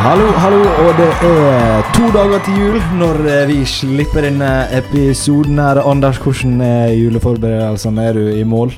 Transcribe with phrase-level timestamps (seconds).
[0.00, 5.60] Hallo, hallo, og det er to dager til jul når eh, vi slipper denne episoden
[5.60, 5.82] her.
[5.84, 8.06] Anders, hvordan er juleforberedelsene?
[8.08, 8.72] Er du i mål?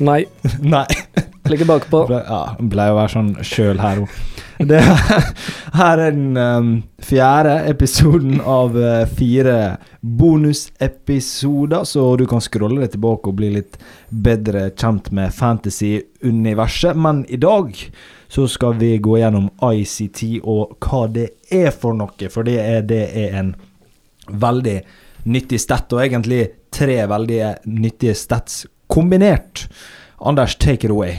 [0.00, 0.22] Nei.
[0.74, 0.86] Nei.
[1.52, 2.06] Ligger bakpå.
[2.08, 4.16] Ble, ja, blei å være sånn sjøl her òg.
[5.80, 6.72] Her er den um,
[7.04, 13.76] fjerde episoden av uh, fire bonusepisoder, så du kan scrolle deg tilbake og bli litt
[14.08, 16.96] bedre kjent med fantasy-universet.
[16.96, 17.76] Men i dag
[18.34, 22.80] så skal vi gå gjennom ICT og hva det er for noe, for det er,
[22.82, 23.52] det er en
[24.26, 24.80] veldig
[25.30, 26.40] nyttig stett, og egentlig
[26.74, 27.38] tre veldig
[27.70, 29.68] nyttige stats kombinert.
[30.18, 31.14] Anders, take it away.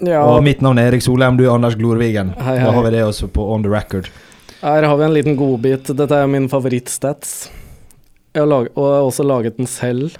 [0.00, 2.32] Ja, Og mitt navn er Erik Solheim, du er Anders Glorvigen.
[2.40, 4.08] Hei, Da har vi det også på on the record.
[4.62, 5.92] her har vi en liten godbit.
[5.96, 7.50] Dette er min favorittstats.
[8.34, 10.16] Jeg har og jeg har også laget den selv.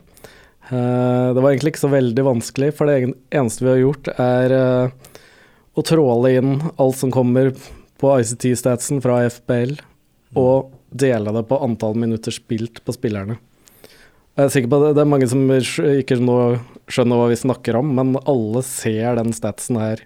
[0.70, 4.52] Eh, det var egentlig ikke så veldig vanskelig, for det eneste vi har gjort, er
[4.52, 4.90] eh,
[5.76, 7.52] å tråle inn alt som kommer
[8.00, 9.76] på ICT-statsen fra FBL,
[10.36, 13.38] og dele det på antall minutter spilt på spillerne.
[14.36, 16.40] Jeg er sikker på det, det er mange som ikke nå
[16.92, 20.02] skjønner hva vi snakker om, men alle ser den statsen her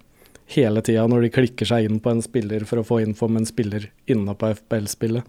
[0.50, 3.38] hele tida når de klikker seg inn på en spiller for å få info om
[3.38, 5.26] en spiller inne på FBL-spillet.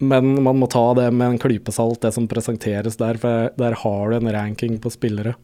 [0.00, 3.78] Men man må ta det med en klype salt, det som presenteres der, for der
[3.82, 5.34] har du en ranking på spillere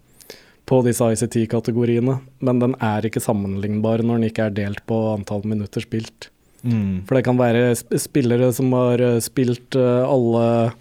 [0.67, 5.45] på disse ICT-kategoriene, men den er ikke sammenlignbar når den ikke er delt på antall
[5.47, 6.31] minutter spilt.
[6.67, 7.05] Mm.
[7.07, 10.73] For det kan være spillere som har eh, spilt eh, alle,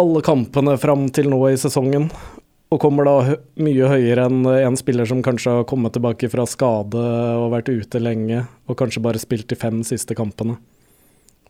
[0.00, 2.08] alle kampene fram til nå i sesongen,
[2.72, 7.02] og kommer da mye høyere enn en spiller som kanskje har kommet tilbake fra skade
[7.38, 10.56] og vært ute lenge, og kanskje bare spilt de fem siste kampene.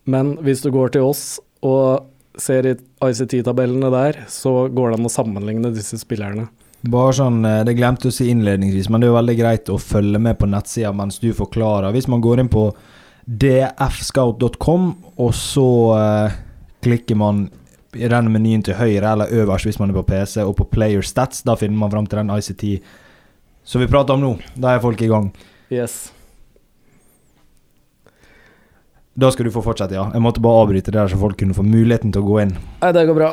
[0.04, 5.08] Men hvis du går til oss og ser i ICT-tabellene der, så går det an
[5.08, 6.48] å sammenligne disse spillerne.
[6.84, 9.80] Bare sånn, eh, Det glemte å si innledningsvis, men det er jo veldig greit å
[9.80, 11.92] følge med på nettsida mens du forklarer.
[11.92, 12.74] Hvis man går inn på
[13.24, 16.32] dfscout.com, og så eh,
[16.84, 17.46] klikker man
[17.94, 21.02] i den menyen til høyre eller øverst hvis man er på PC, og på Player
[21.06, 22.82] Stats, da finner man fram til den ICT
[23.64, 24.34] som vi prater om nå.
[24.60, 25.30] Da er folk i gang.
[25.72, 26.12] Yes.
[29.14, 30.08] Da skal du få fortsette, ja.
[30.12, 32.56] Jeg måtte bare avbryte det der, så folk kunne få muligheten til å gå inn.
[32.82, 33.32] Nei, det går bra.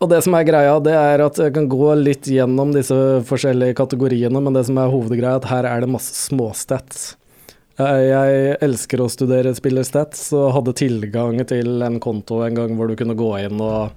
[0.00, 2.96] Og det som er greia, det er at jeg kan gå litt gjennom disse
[3.28, 7.10] forskjellige kategoriene, men det som er hovedgreia, er at her er det masse småstats.
[7.80, 12.96] Jeg elsker å studere spillerstats, og hadde tilgang til en konto en gang hvor du
[12.96, 13.92] kunne gå inn og,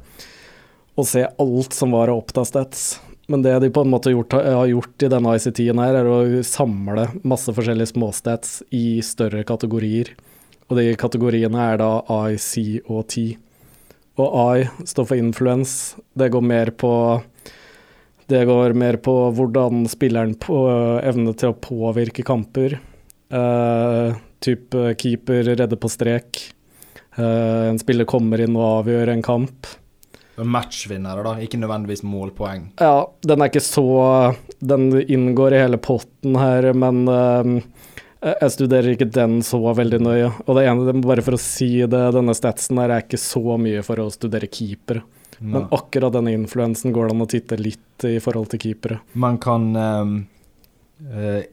[0.99, 2.83] og se alt som var av Oppda-stats.
[3.31, 6.43] Men det de på en måte gjort, har gjort i denne ICT-en her, er å
[6.43, 10.11] samle masse forskjellige småstats i større kategorier.
[10.67, 11.93] Og de kategoriene er da
[12.27, 13.37] IC og T.
[14.21, 15.95] Og I står for influence.
[16.13, 16.93] Det går mer på
[18.29, 20.57] Det går mer på hvordan spilleren på
[21.03, 22.77] evne til å påvirke kamper.
[23.33, 24.13] Uh,
[24.43, 26.39] type keeper redder på strek.
[27.17, 29.73] Uh, en spiller kommer inn og avgjør en kamp.
[30.37, 31.33] Matchvinnere, da.
[31.43, 32.71] Ikke nødvendigvis målpoeng.
[32.81, 33.85] Ja, den er ikke så
[34.65, 37.51] Den inngår i hele potten her, men eh,
[38.23, 40.29] jeg studerer ikke den så veldig nøye.
[40.47, 43.81] Og det ene, bare for å si det, denne statsen her er ikke så mye
[43.83, 45.03] for å studere keepere.
[45.43, 48.99] Men akkurat denne influensen går det an å titte litt i forhold til keepere.
[49.19, 50.13] Man kan um,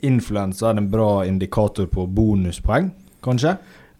[0.06, 2.90] Influensa er en bra indikator på bonuspoeng,
[3.24, 3.56] kanskje?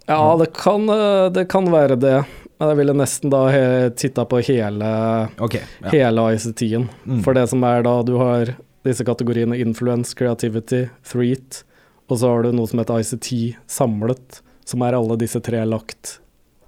[0.07, 2.25] Ja, det kan, eh, det kan være det.
[2.61, 5.89] Men jeg ville nesten da he- titta på hele, okay, Ja.
[5.91, 6.89] hele ICT-en.
[7.07, 7.23] Mm.
[7.25, 8.55] For det som er da, du har
[8.85, 11.65] disse kategoriene influence, creativity, threat,
[12.11, 13.31] og så har du noe som heter ICT
[13.71, 16.19] samlet, som er alle disse tre lagt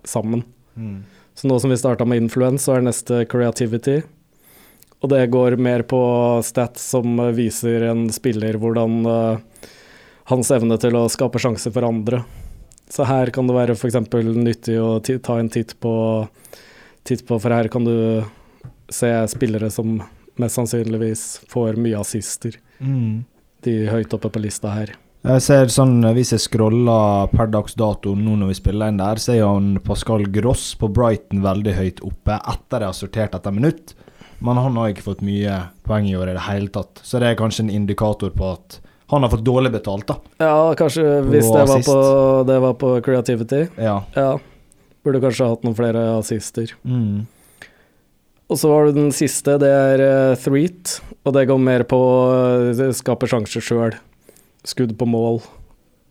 [0.06, 0.44] sammen.
[0.74, 1.02] Mm.
[1.34, 4.02] Så nå som vi starta med influence, så er neste creativity.
[5.02, 6.02] Og det går mer på
[6.46, 9.66] stats som viser en spiller hvordan uh,
[10.30, 12.22] hans evne til å skape sjanser for andre.
[12.92, 13.98] Så her kan det være f.eks.
[14.36, 15.94] nyttig å ta en titt på,
[17.08, 18.22] titt på, for her kan du
[18.92, 19.96] se spillere som
[20.38, 22.58] mest sannsynligvis får mye assister.
[22.78, 23.24] Mm.
[23.64, 24.94] De høyt oppe på lista her.
[25.22, 29.20] Jeg ser sånn, Hvis jeg scroller per dags dato nå når vi spiller inn der,
[29.22, 33.54] så er han Pascal Gross på Brighton veldig høyt oppe etter jeg har sortert etter
[33.54, 33.94] minutt.
[34.42, 36.98] Men han har ikke fått mye poeng i år i det hele tatt.
[37.06, 38.80] Så det er kanskje en indikator på at
[39.12, 40.16] han har fått dårlig betalt, da.
[40.42, 41.96] Ja, kanskje hvis det var, på,
[42.48, 43.66] det var på creativity.
[43.78, 44.00] Ja.
[44.16, 44.30] Ja.
[45.06, 46.72] Burde kanskje hatt noen flere assister.
[46.82, 47.28] Mm.
[48.50, 52.00] Og så har du den siste, det er uh, threat, og det går mer på
[52.00, 53.94] å skape sjanser sjøl.
[54.64, 55.40] Skudd på mål.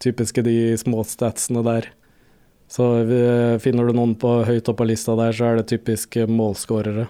[0.02, 1.88] Typiske de små statsene der.
[2.72, 6.28] Så eh, finner du noen på høyt oppe på lista der, så er det typiske
[6.32, 7.08] målskårere.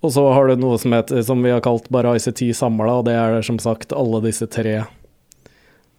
[0.00, 3.06] Og så har du noe som, heter, som vi har kalt bare ICT samla, og
[3.06, 4.80] det er som sagt alle disse tre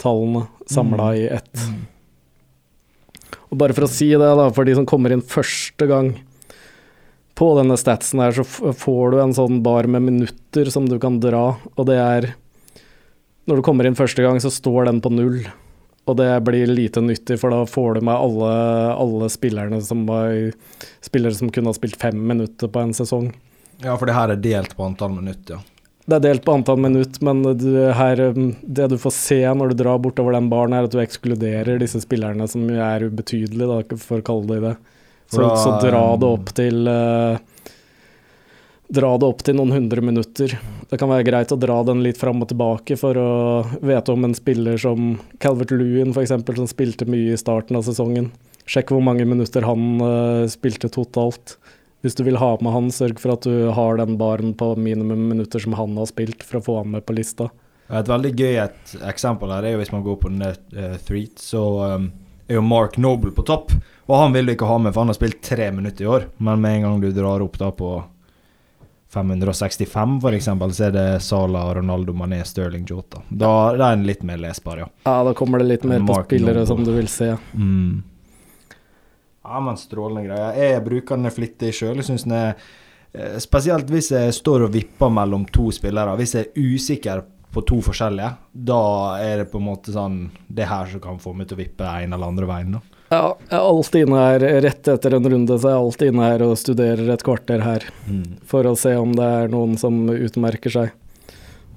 [0.01, 1.17] tallene samla Mm.
[1.21, 1.63] i ett.
[3.51, 6.15] Og bare for å si det, da, for de som kommer inn første gang
[7.37, 8.43] på denne statsen her, så
[8.73, 12.33] får du en sånn bar med minutter som du kan dra, og det er
[13.49, 15.41] Når du kommer inn første gang, så står den på null.
[16.09, 18.53] Og det blir lite nyttig, for da får du med alle,
[18.93, 20.33] alle spillerne som var
[21.01, 23.31] Spillere som kunne ha spilt fem minutter på en sesong.
[23.81, 25.67] Ja, for det her er delt på antall minutter, ja.
[26.09, 29.71] Det er delt på antall minutt, men du, her, um, det du får se når
[29.71, 33.99] du drar bortover den baren, er at du ekskluderer disse spillerne som er ubetydelige, da,
[34.01, 34.73] for å kalle det det.
[35.31, 37.37] Så, så dra det opp til eh,
[38.91, 40.57] Dra det opp til noen hundre minutter.
[40.91, 43.29] Det kan være greit å dra den litt fram og tilbake for å
[43.79, 48.27] vite om en spiller som Calvert Lewin f.eks., som spilte mye i starten av sesongen.
[48.67, 51.55] Sjekk hvor mange minutter han uh, spilte totalt.
[52.03, 55.23] Hvis du vil ha med han, sørg for at du har den baren på minimum
[55.29, 57.47] minutter som han har spilt, for å få han med på lista.
[57.87, 61.39] Et veldig gøy et eksempel her er jo hvis man går på Net uh, Threat,
[61.39, 61.63] så
[61.95, 62.11] um,
[62.51, 63.71] er jo Mark Noble på topp.
[64.11, 66.33] Og han vil du ikke ha med, for han har spilt tre minutter i år.
[66.43, 68.01] Men med en gang du drar opp da på
[69.11, 70.45] 565 f.eks.,
[70.77, 73.21] så er det Sala, Ronaldo, Mané, Sterling, Jota.
[73.29, 74.87] Da, da er den litt mer lesbar, ja.
[75.03, 77.33] Ja, da kommer det litt mer på spillere som du vil se.
[77.53, 78.03] Mm.
[79.43, 80.55] Ja, men strålende greier.
[80.55, 81.97] Jeg bruker den flittig sjøl.
[81.99, 86.15] Jeg syns den er eh, Spesielt hvis jeg står og vipper mellom to spillere.
[86.19, 88.83] Hvis jeg er usikker på to forskjellige, da
[89.19, 91.63] er det på en måte sånn Det er her som kan få meg til å
[91.65, 92.77] vippe en eller andre veien.
[92.77, 92.90] da.
[93.11, 96.27] Ja, jeg er alltid inne her rett etter en runde, så jeg er alltid inne
[96.29, 97.83] her og studerer et kvarter her.
[98.47, 100.93] For å se om det er noen som utmerker seg.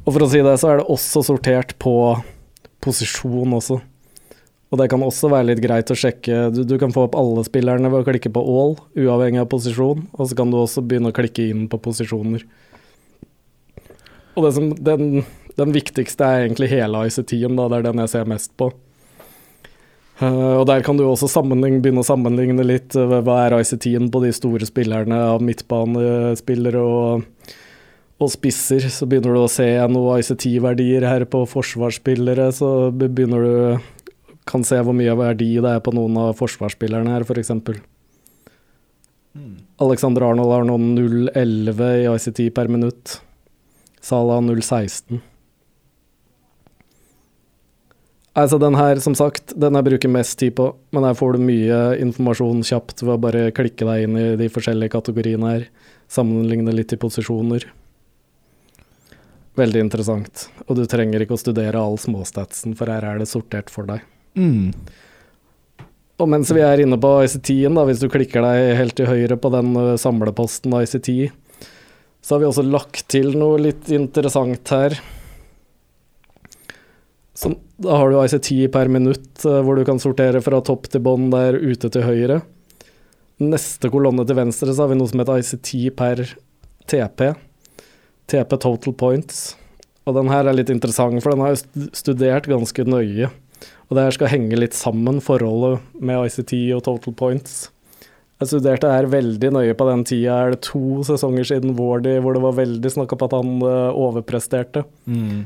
[0.04, 1.94] Og for å si det, så er det også sortert på
[2.84, 3.80] posisjon også.
[4.70, 6.52] Og det kan også være litt greit å sjekke.
[6.54, 10.06] Du, du kan få opp alle spillerne ved å klikke på all, uavhengig av posisjon.
[10.14, 12.46] Og så kan du også begynne å klikke inn på posisjoner.
[14.34, 15.22] Og det som, den,
[15.58, 17.68] den viktigste er egentlig hele ICT-en, da.
[17.70, 18.70] Det er den jeg ser mest på.
[20.22, 22.94] Eh, og der kan du også begynne å sammenligne litt.
[22.94, 27.24] uh, hva er ICT-en på de store spillerne av midtbanespillere og,
[28.22, 28.86] og spisser?
[28.94, 32.52] Så begynner du å se noe ICT-verdier her på forsvarsspillere.
[32.54, 33.90] Så begynner du
[34.46, 37.50] kan se hvor mye verdi det er på noen av forsvarsspillerne her, f.eks.
[39.82, 43.16] Alexander Arnold har nå 0,11 i ICT per minutt.
[44.04, 45.33] Salah 0,16.
[48.34, 51.44] Altså den her, som sagt, den jeg bruker mest tid på, men her får du
[51.46, 55.68] mye informasjon kjapt ved å bare klikke deg inn i de forskjellige kategoriene her.
[56.10, 57.68] Sammenligne litt i posisjoner.
[59.54, 60.48] Veldig interessant.
[60.66, 64.02] Og du trenger ikke å studere all småstatsen, for her er det sortert for deg.
[64.34, 64.74] Mm.
[66.18, 69.50] Og mens vi er inne på ICT-en, hvis du klikker deg helt til høyre på
[69.54, 71.10] den samleposten ICT,
[72.24, 74.98] så har vi også lagt til noe litt interessant her.
[77.34, 81.32] Som, da har du ICT per minutt, hvor du kan sortere fra topp til bånn
[81.32, 82.38] der ute til høyre.
[83.42, 86.22] Neste kolonne til venstre så har vi noe som heter ICT per
[86.86, 87.32] TP.
[88.30, 89.56] TP Total Points.
[90.04, 93.30] Og den her er litt interessant, for den har jeg studert ganske nøye.
[93.88, 97.64] Og det her skal henge litt sammen, forholdet med ICT og Total Points.
[98.42, 102.34] Jeg studerte her veldig nøye på den tida, er det to sesonger siden Wardy, hvor
[102.36, 104.82] det var veldig snakk om at han eh, overpresterte.
[105.06, 105.44] Mm.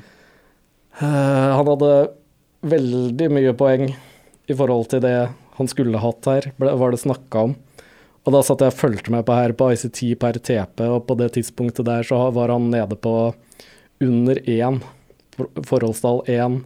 [0.99, 1.91] Eh, han hadde
[2.69, 3.89] veldig mye poeng
[4.51, 5.15] i forhold til det
[5.59, 7.57] han skulle hatt her, var det snakka om.
[8.27, 11.17] Og da satt jeg og fulgte med på her på ICT per TP, og på
[11.19, 13.15] det tidspunktet der så var han nede på
[14.05, 14.83] under 1,
[15.37, 16.59] for- forholdstall 1.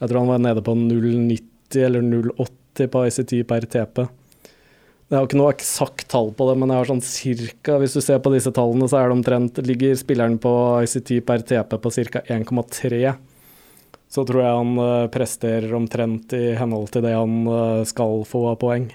[0.00, 4.04] Jeg tror han var nede på 0,90 eller 0,80 på ICT per TP.
[5.06, 8.00] Jeg har ikke noe eksakt tall på det, men jeg har sånn cirka Hvis du
[8.02, 10.50] ser på disse tallene, så er det omtrent Ligger spilleren på
[10.82, 12.22] ICT per TP på ca.
[12.26, 13.14] 1,3,
[14.16, 18.46] så tror jeg han eh, presterer omtrent i henhold til det han eh, skal få
[18.54, 18.88] av poeng.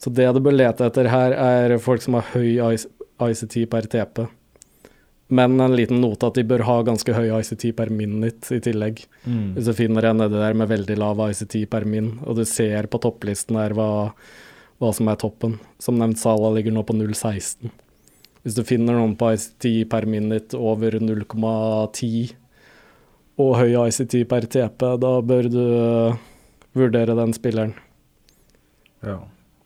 [0.00, 4.24] Så det du bør lete etter her, er folk som har høy ICT per TP.
[5.36, 9.02] Men en liten note at de bør ha ganske høy ICT per minute i tillegg.
[9.26, 9.56] Mm.
[9.56, 12.88] Hvis du finner en nedi der med veldig lav ICT per min, og du ser
[12.88, 13.90] på topplisten her hva,
[14.80, 15.58] hva som er toppen.
[15.82, 17.74] Som nevnt, Sala ligger nå på 0,16.
[18.46, 22.36] Hvis du finner noen på ICT per minute over 0,10
[23.38, 26.14] og høy ICT per TP, da bør du øh,
[26.76, 27.74] vurdere den spilleren.
[29.04, 29.18] Ja.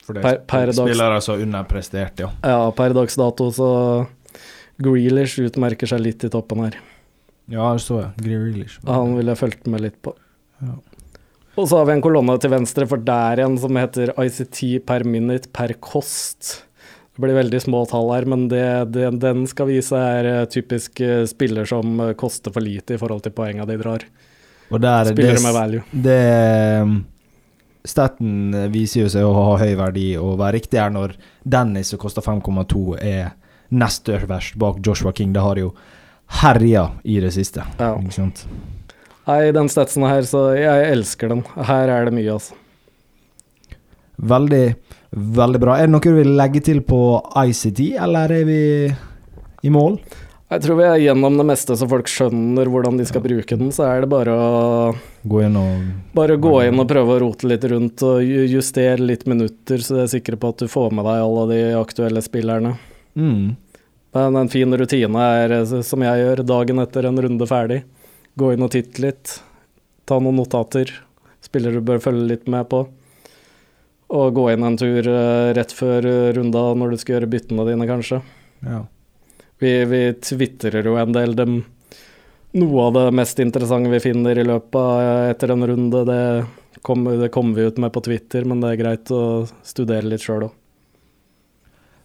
[0.05, 2.31] For det Per- per er spillere som underprestert, ja.
[2.43, 3.69] Ja, per dags dato så
[4.81, 6.79] Grealish utmerker seg litt i toppen her.
[7.51, 8.13] Ja, det så jeg.
[8.25, 8.79] Grealish.
[8.89, 10.15] Han ville jeg fulgt med litt på.
[10.65, 10.77] Ja.
[11.59, 15.05] Og så har vi en kolonne til venstre for der igjen som heter ICT per
[15.05, 16.63] minute per kost.
[17.21, 18.65] Det blir veldig små tall her, men det,
[18.97, 23.01] det, den skal vise er eh, typisk eh, spiller som eh, koster for lite i
[23.01, 24.07] forhold til poengene de drar.
[24.71, 25.83] Og der Spillere det, med value.
[25.93, 26.17] Det,
[27.93, 31.13] staten viser jo seg å ha høy verdi og være riktig her når
[31.45, 33.35] Dennis, som koster 5,2, er
[33.69, 35.37] nest øverst bak Joshua King.
[35.37, 35.75] Det har jo
[36.41, 37.69] herja i det siste.
[37.77, 37.93] Ja.
[38.01, 38.47] Ikke sant?
[39.29, 41.45] Nei, den statsen her, så jeg elsker den.
[41.69, 42.57] Her er det mye, altså.
[44.21, 44.65] Veldig,
[45.11, 45.77] veldig bra.
[45.79, 46.99] Er det noe du vil legge til på
[47.41, 48.61] ICT, eller er vi
[49.65, 49.97] i mål?
[50.51, 53.71] Jeg tror vi er gjennom det meste, så folk skjønner hvordan de skal bruke den.
[53.71, 54.51] Så er det bare å
[55.31, 59.27] Gå inn og bare gå inn og prøve å rote litt rundt og justere litt
[59.31, 62.77] minutter, så du er sikker på at du får med deg alle de aktuelle spillerne.
[63.15, 63.51] mm.
[64.11, 67.85] Men en fin rutine er, eh, som jeg gjør, dagen etter en runde ferdig.
[68.35, 69.37] Gå inn og titte litt.
[70.03, 70.91] Ta noen notater.
[71.39, 72.89] Spillere du bør følge litt med på.
[74.11, 77.67] Og gå inn en tur eh, rett før eh, runda når du skal gjøre byttene
[77.69, 78.23] dine, kanskje.
[78.67, 78.85] Ja.
[79.63, 81.37] Vi, vi tvitrer jo en del.
[81.39, 81.61] Dem,
[82.59, 86.23] noe av det mest interessante vi finner i løpet av etter en runde, det
[86.83, 89.23] kommer, kom vi ut med på Twitter, men det er greit å
[89.63, 90.57] studere litt sjøl òg.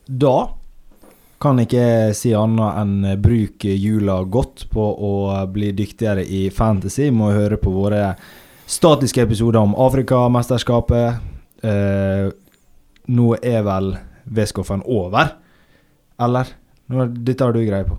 [0.05, 0.37] Da
[1.41, 5.13] kan ikke jeg si annet enn bruk jula godt på å
[5.51, 7.09] bli dyktigere i fantasy.
[7.09, 8.11] Må høre på våre
[8.69, 11.33] statiske episoder om Afrikamesterskapet.
[11.65, 12.29] Eh,
[13.15, 13.93] nå er vel
[14.25, 15.35] V-skuffen over,
[16.21, 16.49] eller?
[16.89, 17.97] Nå, dette har du greie på.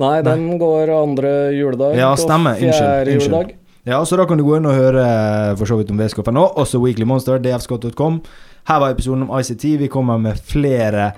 [0.00, 2.58] Nei, den går andre juledag Ja, stemmer.
[2.60, 3.54] Unnskyld, juledag.
[3.86, 6.34] Ja, så da kan du gå inn og høre eh, for så vidt om V-skuffen
[6.36, 6.44] nå.
[6.58, 8.20] Også Weekly Monster, dfscott.com.
[8.66, 9.64] Her var episoden om ICT.
[9.84, 11.12] Vi kommer med flere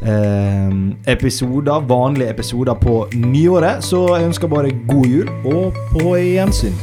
[0.00, 0.70] eh,
[1.12, 3.82] episoder, vanlige episoder på nyåret.
[3.84, 6.78] Så jeg ønsker bare god jul, og på gjensyn.